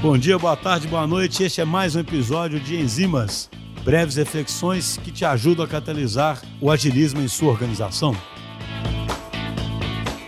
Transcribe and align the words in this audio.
Bom 0.00 0.16
dia, 0.16 0.38
boa 0.38 0.56
tarde, 0.56 0.86
boa 0.86 1.08
noite. 1.08 1.42
Este 1.42 1.60
é 1.60 1.64
mais 1.64 1.96
um 1.96 2.00
episódio 2.00 2.60
de 2.60 2.76
Enzimas, 2.76 3.50
breves 3.84 4.14
reflexões 4.14 4.96
que 4.96 5.10
te 5.10 5.24
ajudam 5.24 5.64
a 5.64 5.68
catalisar 5.68 6.40
o 6.60 6.70
agilismo 6.70 7.20
em 7.20 7.26
sua 7.26 7.50
organização. 7.50 8.14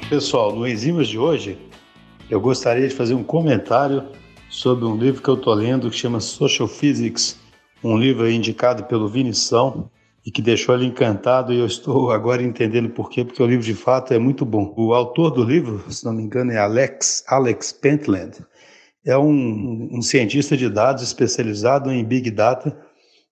Pessoal, 0.08 0.56
no 0.56 0.66
Enzimas 0.66 1.06
de 1.06 1.16
hoje, 1.16 1.56
eu 2.29 2.40
gostaria 2.40 2.88
de 2.88 2.95
fazer 2.95 3.14
um 3.14 3.22
comentário 3.22 4.08
sobre 4.48 4.84
um 4.84 4.96
livro 4.96 5.22
que 5.22 5.29
eu 5.29 5.34
estou 5.34 5.54
lendo 5.54 5.88
que 5.88 5.96
chama 5.96 6.18
Social 6.18 6.66
Physics, 6.66 7.38
um 7.82 7.96
livro 7.96 8.28
indicado 8.28 8.82
pelo 8.84 9.08
Vinição 9.08 9.88
e 10.26 10.32
que 10.32 10.42
deixou 10.42 10.74
ele 10.74 10.86
encantado 10.86 11.52
e 11.52 11.60
eu 11.60 11.66
estou 11.66 12.10
agora 12.12 12.42
entendendo 12.42 12.90
por 12.90 13.08
quê, 13.08 13.24
porque 13.24 13.40
o 13.40 13.46
livro 13.46 13.64
de 13.64 13.74
fato 13.74 14.12
é 14.12 14.18
muito 14.18 14.44
bom. 14.44 14.74
O 14.76 14.92
autor 14.92 15.30
do 15.30 15.44
livro, 15.44 15.84
se 15.88 16.04
não 16.04 16.12
me 16.12 16.24
engano, 16.24 16.50
é 16.50 16.58
Alex, 16.58 17.22
Alex 17.28 17.72
Pentland 17.72 18.44
é 19.05 19.17
um, 19.17 19.89
um 19.93 20.03
cientista 20.03 20.57
de 20.57 20.68
dados 20.68 21.03
especializado 21.03 21.91
em 21.91 22.04
Big 22.04 22.31
Data 22.31 22.77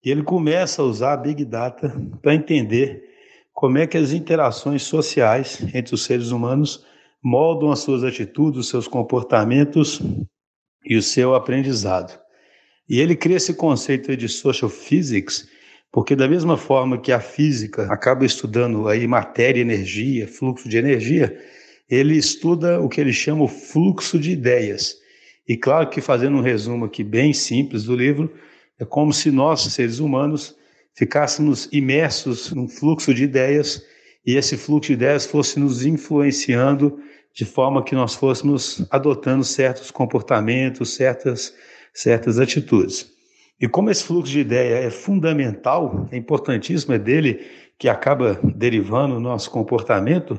e 0.04 0.10
ele 0.10 0.22
começa 0.22 0.82
a 0.82 0.84
usar 0.84 1.16
Big 1.16 1.44
Data 1.44 1.94
para 2.22 2.34
entender 2.34 3.02
como 3.52 3.78
é 3.78 3.86
que 3.86 3.98
as 3.98 4.12
interações 4.12 4.82
sociais 4.82 5.60
entre 5.74 5.94
os 5.94 6.04
seres 6.04 6.30
humanos 6.30 6.84
moldam 7.22 7.70
as 7.70 7.80
suas 7.80 8.04
atitudes, 8.04 8.60
os 8.60 8.68
seus 8.68 8.86
comportamentos 8.86 10.00
e 10.84 10.96
o 10.96 11.02
seu 11.02 11.34
aprendizado. 11.34 12.18
E 12.88 13.00
ele 13.00 13.16
cria 13.16 13.36
esse 13.36 13.54
conceito 13.54 14.16
de 14.16 14.28
social 14.28 14.70
physics, 14.70 15.48
porque 15.92 16.16
da 16.16 16.28
mesma 16.28 16.56
forma 16.56 16.98
que 16.98 17.12
a 17.12 17.20
física 17.20 17.92
acaba 17.92 18.24
estudando 18.24 18.88
aí 18.88 19.06
matéria, 19.06 19.60
energia, 19.60 20.28
fluxo 20.28 20.68
de 20.68 20.78
energia, 20.78 21.36
ele 21.90 22.16
estuda 22.16 22.80
o 22.80 22.88
que 22.88 23.00
ele 23.00 23.12
chama 23.12 23.44
o 23.44 23.48
fluxo 23.48 24.18
de 24.18 24.30
ideias. 24.30 24.96
E 25.48 25.56
claro 25.56 25.88
que 25.88 26.02
fazendo 26.02 26.36
um 26.36 26.42
resumo 26.42 26.84
aqui 26.84 27.02
bem 27.02 27.32
simples 27.32 27.84
do 27.84 27.96
livro, 27.96 28.30
é 28.78 28.84
como 28.84 29.12
se 29.14 29.30
nós, 29.30 29.62
seres 29.62 29.98
humanos, 29.98 30.54
ficássemos 30.94 31.68
imersos 31.72 32.52
num 32.52 32.68
fluxo 32.68 33.14
de 33.14 33.24
ideias 33.24 33.82
e 34.26 34.36
esse 34.36 34.58
fluxo 34.58 34.88
de 34.88 34.92
ideias 34.92 35.24
fosse 35.24 35.58
nos 35.58 35.86
influenciando 35.86 37.00
de 37.32 37.46
forma 37.46 37.82
que 37.82 37.94
nós 37.94 38.14
fôssemos 38.14 38.84
adotando 38.90 39.42
certos 39.42 39.90
comportamentos, 39.90 40.94
certas, 40.94 41.54
certas 41.94 42.38
atitudes. 42.38 43.10
E 43.60 43.66
como 43.66 43.90
esse 43.90 44.04
fluxo 44.04 44.30
de 44.30 44.40
ideia 44.40 44.74
é 44.86 44.90
fundamental, 44.90 46.06
é 46.12 46.16
importantíssimo, 46.16 46.94
é 46.94 46.98
dele 46.98 47.46
que 47.78 47.88
acaba 47.88 48.38
derivando 48.54 49.16
o 49.16 49.20
nosso 49.20 49.50
comportamento, 49.50 50.38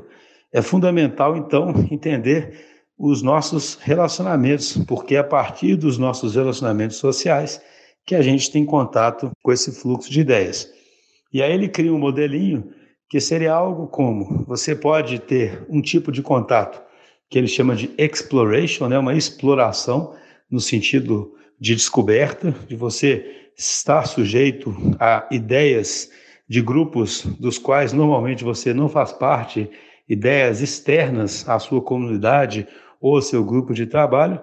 é 0.51 0.61
fundamental 0.61 1.35
então 1.35 1.73
entender 1.89 2.68
os 2.99 3.21
nossos 3.21 3.75
relacionamentos, 3.75 4.77
porque 4.85 5.15
é 5.15 5.19
a 5.19 5.23
partir 5.23 5.77
dos 5.77 5.97
nossos 5.97 6.35
relacionamentos 6.35 6.97
sociais 6.97 7.61
que 8.05 8.13
a 8.13 8.21
gente 8.21 8.51
tem 8.51 8.65
contato 8.65 9.31
com 9.41 9.53
esse 9.53 9.71
fluxo 9.71 10.11
de 10.11 10.19
ideias. 10.19 10.69
E 11.31 11.41
aí 11.41 11.53
ele 11.53 11.69
cria 11.69 11.93
um 11.93 11.97
modelinho 11.97 12.73
que 13.07 13.21
seria 13.21 13.53
algo 13.53 13.87
como 13.87 14.43
você 14.45 14.75
pode 14.75 15.17
ter 15.19 15.65
um 15.69 15.81
tipo 15.81 16.11
de 16.11 16.21
contato 16.21 16.81
que 17.29 17.37
ele 17.37 17.47
chama 17.47 17.75
de 17.75 17.89
exploration, 17.97 18.87
né, 18.87 18.99
uma 18.99 19.15
exploração 19.15 20.13
no 20.49 20.59
sentido 20.59 21.33
de 21.59 21.75
descoberta, 21.75 22.53
de 22.67 22.75
você 22.75 23.49
estar 23.55 24.07
sujeito 24.07 24.75
a 24.99 25.27
ideias 25.31 26.09
de 26.47 26.61
grupos 26.61 27.23
dos 27.39 27.57
quais 27.57 27.93
normalmente 27.93 28.43
você 28.43 28.73
não 28.73 28.89
faz 28.89 29.13
parte, 29.13 29.69
ideias 30.07 30.61
externas 30.61 31.47
à 31.47 31.59
sua 31.59 31.81
comunidade 31.81 32.67
ou 32.99 33.21
seu 33.21 33.43
grupo 33.43 33.73
de 33.73 33.85
trabalho. 33.85 34.41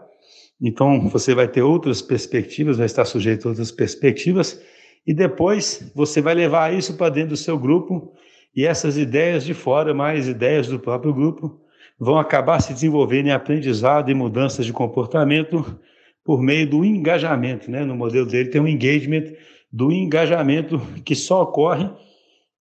Então, 0.60 1.08
você 1.08 1.34
vai 1.34 1.48
ter 1.48 1.62
outras 1.62 2.00
perspectivas, 2.00 2.78
vai 2.78 2.86
estar 2.86 3.04
sujeito 3.04 3.46
a 3.46 3.50
outras 3.50 3.70
perspectivas, 3.70 4.60
e 5.06 5.12
depois 5.12 5.90
você 5.94 6.20
vai 6.20 6.34
levar 6.34 6.72
isso 6.72 6.94
para 6.96 7.10
dentro 7.10 7.30
do 7.30 7.36
seu 7.36 7.58
grupo, 7.58 8.12
e 8.54 8.64
essas 8.64 8.97
ideias 8.97 9.44
de 9.44 9.53
fora, 9.53 9.92
mais 9.92 10.26
ideias 10.26 10.66
do 10.66 10.78
próprio 10.78 11.12
grupo, 11.12 11.60
vão 11.98 12.19
acabar 12.19 12.60
se 12.60 12.72
desenvolvendo 12.72 13.26
em 13.26 13.32
aprendizado 13.32 14.10
e 14.10 14.14
mudanças 14.14 14.64
de 14.64 14.72
comportamento 14.72 15.78
por 16.25 16.42
meio 16.42 16.69
do 16.69 16.84
engajamento. 16.84 17.70
Né? 17.70 17.84
No 17.84 17.94
modelo 17.94 18.26
dele 18.26 18.48
tem 18.48 18.60
um 18.60 18.69
engagement, 18.69 19.32
do 19.70 19.92
engajamento 19.92 20.81
que 21.04 21.14
só 21.14 21.42
ocorre 21.42 21.91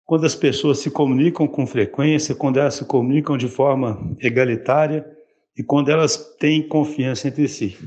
quando 0.05 0.27
as 0.27 0.35
pessoas 0.35 0.79
se 0.79 0.91
comunicam 0.91 1.47
com 1.47 1.67
frequência, 1.67 2.35
quando 2.35 2.59
elas 2.59 2.75
se 2.75 2.85
comunicam 2.85 3.37
de 3.37 3.49
forma 3.49 4.17
egalitária, 4.21 5.07
e 5.57 5.63
quando 5.63 5.91
elas 5.91 6.17
têm 6.39 6.67
confiança 6.67 7.29
entre 7.29 7.49
si. 7.49 7.79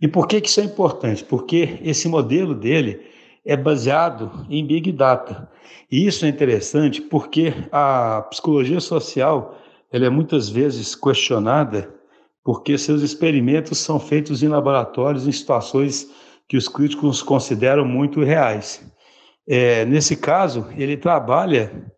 E 0.00 0.06
por 0.06 0.26
que, 0.26 0.38
isso 0.38 0.60
é 0.60 0.64
importante? 0.64 1.24
Porque 1.24 1.78
esse 1.82 2.08
modelo 2.08 2.54
dele 2.54 3.00
é 3.44 3.56
baseado 3.56 4.46
em 4.48 4.66
Big 4.66 4.92
Data. 4.92 5.50
E 5.90 6.06
isso 6.06 6.24
é 6.24 6.28
interessante 6.28 7.00
porque 7.00 7.52
a 7.72 8.22
psicologia 8.30 8.80
social 8.80 9.58
ela 9.90 10.06
é 10.06 10.10
muitas 10.10 10.48
vezes 10.48 10.94
questionada 10.94 11.94
porque 12.44 12.78
seus 12.78 13.02
experimentos 13.02 13.78
são 13.78 13.98
feitos 13.98 14.42
em 14.42 14.48
laboratórios 14.48 15.26
em 15.26 15.32
situações 15.32 16.08
que 16.48 16.56
os 16.56 16.68
críticos 16.68 17.22
consideram 17.22 17.84
muito 17.84 18.22
reais. 18.22 18.82
É, 19.46 19.84
nesse 19.84 20.16
caso, 20.16 20.66
ele 20.76 20.96
trabalha 20.96 21.90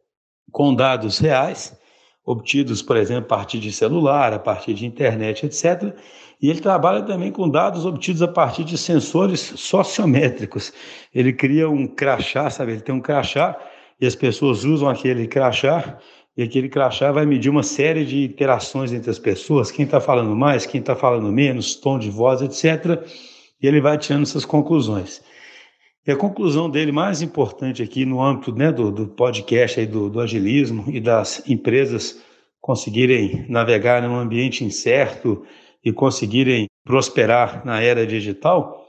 com 0.51 0.75
dados 0.75 1.19
reais 1.19 1.79
obtidos, 2.25 2.83
por 2.83 2.97
exemplo, 2.97 3.25
a 3.25 3.37
partir 3.37 3.59
de 3.59 3.73
celular, 3.73 4.33
a 4.33 4.39
partir 4.39 4.75
de 4.75 4.87
internet, 4.87 5.47
etc. 5.47 5.95
E 6.41 6.49
ele 6.49 6.61
trabalha 6.61 7.03
também 7.03 7.31
com 7.31 7.49
dados 7.49 7.85
obtidos 7.85 8.23
a 8.23 8.29
partir 8.29 8.65
de 8.65 8.79
sensores 8.79 9.41
sociométricos. 9.57 10.73
Ele 11.15 11.33
cria 11.33 11.69
um 11.69 11.87
crachá, 11.87 12.49
sabe? 12.49 12.73
Ele 12.73 12.81
tem 12.81 12.95
um 12.95 13.01
crachá 13.01 13.59
e 14.01 14.07
as 14.07 14.15
pessoas 14.15 14.65
usam 14.65 14.89
aquele 14.89 15.27
crachá 15.27 15.99
e 16.37 16.43
aquele 16.43 16.69
crachá 16.69 17.13
vai 17.13 17.27
medir 17.27 17.51
uma 17.51 17.63
série 17.63 18.05
de 18.05 18.25
interações 18.25 18.93
entre 18.93 19.11
as 19.11 19.19
pessoas, 19.19 19.71
quem 19.71 19.85
está 19.85 20.01
falando 20.01 20.35
mais, 20.35 20.65
quem 20.65 20.81
está 20.81 20.97
falando 20.97 21.31
menos, 21.31 21.75
tom 21.75 21.99
de 21.99 22.09
voz, 22.09 22.41
etc. 22.41 23.07
E 23.61 23.67
ele 23.67 23.81
vai 23.81 23.99
tirando 23.99 24.23
essas 24.23 24.45
conclusões. 24.45 25.23
E 26.07 26.11
a 26.11 26.17
conclusão 26.17 26.71
dele 26.71 26.93
mais 26.93 27.21
importante 27.21 27.83
aqui 27.83 28.07
no 28.07 28.23
âmbito 28.23 28.55
né, 28.55 28.73
do, 28.73 28.91
do 28.91 29.07
podcast 29.07 29.79
aí 29.79 29.87
do, 29.87 30.09
do 30.09 30.21
agilismo 30.21 30.85
e 30.89 30.99
das 30.99 31.47
empresas 31.49 32.23
conseguirem 32.61 33.45
navegar 33.49 34.03
num 34.03 34.17
ambiente 34.17 34.65
incerto 34.65 35.45
e 35.85 35.93
conseguirem 35.93 36.67
prosperar 36.85 37.65
na 37.65 37.83
era 37.83 38.07
digital, 38.07 38.87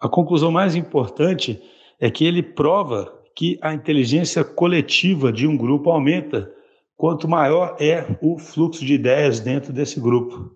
a 0.00 0.08
conclusão 0.08 0.50
mais 0.50 0.74
importante 0.74 1.60
é 2.00 2.10
que 2.10 2.24
ele 2.24 2.42
prova 2.42 3.12
que 3.34 3.58
a 3.62 3.72
inteligência 3.72 4.42
coletiva 4.42 5.32
de 5.32 5.46
um 5.46 5.56
grupo 5.56 5.90
aumenta 5.90 6.50
quanto 6.96 7.28
maior 7.28 7.76
é 7.80 8.04
o 8.20 8.38
fluxo 8.38 8.84
de 8.84 8.94
ideias 8.94 9.38
dentro 9.38 9.72
desse 9.72 10.00
grupo. 10.00 10.50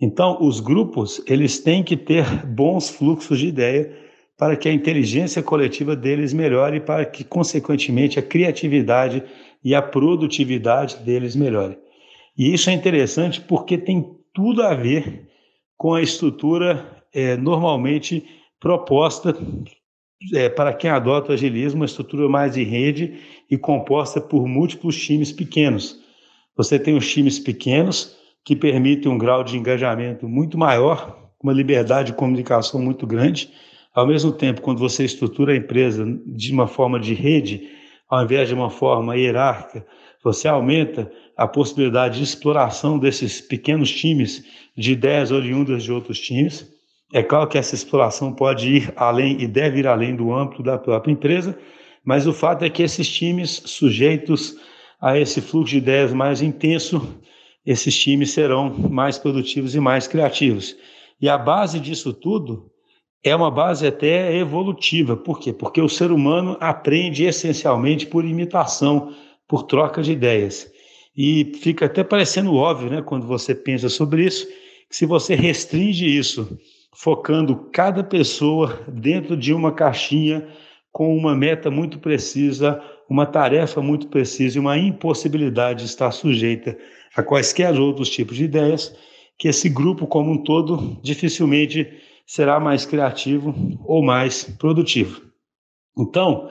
Então, 0.00 0.38
os 0.40 0.60
grupos, 0.60 1.22
eles 1.26 1.60
têm 1.60 1.82
que 1.82 1.96
ter 1.96 2.46
bons 2.46 2.88
fluxos 2.88 3.38
de 3.38 3.48
ideia 3.48 3.94
para 4.36 4.56
que 4.56 4.68
a 4.68 4.72
inteligência 4.72 5.42
coletiva 5.42 5.94
deles 5.94 6.32
melhore, 6.32 6.80
para 6.80 7.04
que, 7.04 7.22
consequentemente, 7.22 8.18
a 8.18 8.22
criatividade 8.22 9.22
e 9.62 9.74
a 9.74 9.80
produtividade 9.80 10.96
deles 10.96 11.36
melhore. 11.36 11.78
E 12.36 12.52
isso 12.52 12.68
é 12.68 12.72
interessante 12.72 13.40
porque 13.40 13.78
tem 13.78 14.04
tudo 14.32 14.62
a 14.62 14.74
ver 14.74 15.28
com 15.76 15.94
a 15.94 16.02
estrutura 16.02 17.02
é, 17.12 17.36
normalmente 17.36 18.24
proposta 18.58 19.36
é, 20.32 20.48
para 20.48 20.72
quem 20.72 20.90
adota 20.90 21.30
o 21.30 21.34
agilismo, 21.34 21.80
uma 21.80 21.86
estrutura 21.86 22.28
mais 22.28 22.54
de 22.54 22.64
rede 22.64 23.20
e 23.50 23.56
composta 23.56 24.20
por 24.20 24.48
múltiplos 24.48 24.96
times 25.00 25.30
pequenos. 25.30 26.00
Você 26.56 26.78
tem 26.78 26.96
os 26.96 27.10
times 27.10 27.38
pequenos 27.38 28.16
que 28.44 28.56
permitem 28.56 29.10
um 29.10 29.18
grau 29.18 29.44
de 29.44 29.56
engajamento 29.56 30.28
muito 30.28 30.58
maior, 30.58 31.30
uma 31.42 31.52
liberdade 31.52 32.12
de 32.12 32.16
comunicação 32.16 32.80
muito 32.80 33.06
grande, 33.06 33.50
ao 33.94 34.06
mesmo 34.06 34.32
tempo, 34.32 34.60
quando 34.60 34.80
você 34.80 35.04
estrutura 35.04 35.52
a 35.52 35.56
empresa 35.56 36.04
de 36.26 36.52
uma 36.52 36.66
forma 36.66 36.98
de 36.98 37.14
rede, 37.14 37.68
ao 38.10 38.24
invés 38.24 38.48
de 38.48 38.54
uma 38.54 38.68
forma 38.68 39.16
hierárquica, 39.16 39.86
você 40.22 40.48
aumenta 40.48 41.10
a 41.36 41.46
possibilidade 41.46 42.18
de 42.18 42.24
exploração 42.24 42.98
desses 42.98 43.40
pequenos 43.40 43.90
times 43.90 44.44
de 44.76 44.92
ideias 44.92 45.30
oriundas 45.30 45.84
de 45.84 45.92
outros 45.92 46.18
times. 46.18 46.68
É 47.12 47.22
claro 47.22 47.46
que 47.46 47.56
essa 47.56 47.74
exploração 47.74 48.32
pode 48.32 48.68
ir 48.68 48.92
além 48.96 49.40
e 49.40 49.46
deve 49.46 49.78
ir 49.78 49.86
além 49.86 50.16
do 50.16 50.34
âmbito 50.34 50.62
da 50.62 50.76
própria 50.76 51.12
empresa, 51.12 51.56
mas 52.04 52.26
o 52.26 52.32
fato 52.32 52.64
é 52.64 52.70
que 52.70 52.82
esses 52.82 53.08
times 53.08 53.62
sujeitos 53.64 54.56
a 55.00 55.18
esse 55.18 55.40
fluxo 55.40 55.72
de 55.72 55.78
ideias 55.78 56.12
mais 56.12 56.42
intenso, 56.42 57.16
esses 57.64 57.96
times 57.96 58.32
serão 58.32 58.70
mais 58.70 59.18
produtivos 59.18 59.74
e 59.74 59.80
mais 59.80 60.08
criativos. 60.08 60.74
E 61.20 61.28
a 61.28 61.38
base 61.38 61.78
disso 61.78 62.12
tudo 62.12 62.73
é 63.24 63.34
uma 63.34 63.50
base 63.50 63.86
até 63.86 64.36
evolutiva. 64.36 65.16
Por 65.16 65.40
quê? 65.40 65.52
Porque 65.52 65.80
o 65.80 65.88
ser 65.88 66.12
humano 66.12 66.58
aprende 66.60 67.24
essencialmente 67.24 68.06
por 68.06 68.22
imitação, 68.22 69.14
por 69.48 69.62
troca 69.62 70.02
de 70.02 70.12
ideias. 70.12 70.70
E 71.16 71.52
fica 71.62 71.86
até 71.86 72.04
parecendo 72.04 72.54
óbvio, 72.54 72.90
né, 72.90 73.00
quando 73.00 73.26
você 73.26 73.54
pensa 73.54 73.88
sobre 73.88 74.26
isso, 74.26 74.46
que 74.90 74.96
se 74.96 75.06
você 75.06 75.34
restringe 75.34 76.06
isso 76.06 76.58
focando 76.94 77.56
cada 77.72 78.04
pessoa 78.04 78.80
dentro 78.86 79.36
de 79.36 79.54
uma 79.54 79.72
caixinha 79.72 80.46
com 80.92 81.16
uma 81.16 81.34
meta 81.34 81.70
muito 81.70 81.98
precisa, 81.98 82.80
uma 83.08 83.26
tarefa 83.26 83.80
muito 83.80 84.06
precisa 84.08 84.58
e 84.58 84.60
uma 84.60 84.78
impossibilidade 84.78 85.80
de 85.80 85.86
estar 85.86 86.12
sujeita 86.12 86.76
a 87.16 87.22
quaisquer 87.22 87.74
outros 87.74 88.10
tipos 88.10 88.36
de 88.36 88.44
ideias, 88.44 88.94
que 89.38 89.48
esse 89.48 89.68
grupo 89.68 90.06
como 90.06 90.30
um 90.30 90.38
todo 90.38 90.98
dificilmente 91.02 91.88
será 92.26 92.58
mais 92.58 92.86
criativo 92.86 93.54
ou 93.84 94.02
mais 94.02 94.44
produtivo. 94.44 95.22
Então, 95.96 96.50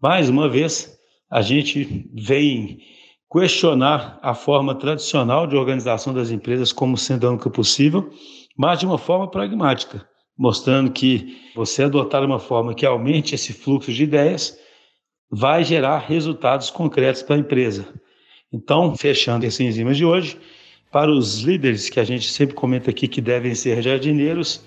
mais 0.00 0.28
uma 0.28 0.48
vez, 0.48 0.98
a 1.30 1.42
gente 1.42 2.10
vem 2.14 2.80
questionar 3.30 4.18
a 4.22 4.34
forma 4.34 4.74
tradicional 4.74 5.46
de 5.46 5.56
organização 5.56 6.12
das 6.12 6.30
empresas 6.30 6.72
como 6.72 6.96
sendo 6.96 7.26
a 7.26 7.30
única 7.30 7.48
possível, 7.48 8.10
mas 8.56 8.80
de 8.80 8.86
uma 8.86 8.98
forma 8.98 9.30
pragmática, 9.30 10.04
mostrando 10.36 10.90
que 10.90 11.38
você 11.54 11.84
adotar 11.84 12.24
uma 12.24 12.40
forma 12.40 12.74
que 12.74 12.84
aumente 12.84 13.34
esse 13.34 13.52
fluxo 13.52 13.92
de 13.92 14.02
ideias 14.02 14.58
vai 15.30 15.62
gerar 15.62 15.98
resultados 15.98 16.70
concretos 16.70 17.22
para 17.22 17.36
a 17.36 17.38
empresa. 17.38 17.86
Então, 18.52 18.96
fechando 18.96 19.46
esse 19.46 19.62
enzimas 19.62 19.96
de 19.96 20.04
hoje, 20.04 20.36
para 20.90 21.08
os 21.08 21.40
líderes 21.40 21.88
que 21.88 22.00
a 22.00 22.04
gente 22.04 22.28
sempre 22.28 22.56
comenta 22.56 22.90
aqui 22.90 23.06
que 23.06 23.20
devem 23.20 23.54
ser 23.54 23.80
jardineiros, 23.80 24.64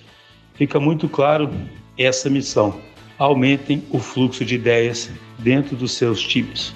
fica 0.54 0.80
muito 0.80 1.08
claro 1.08 1.50
essa 1.98 2.30
missão. 2.30 2.80
Aumentem 3.18 3.84
o 3.92 4.00
fluxo 4.00 4.44
de 4.44 4.56
ideias 4.56 5.10
dentro 5.40 5.76
dos 5.76 5.94
seus 5.94 6.22
times. 6.22 6.74